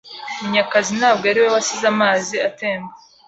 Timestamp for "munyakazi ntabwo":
0.41-1.25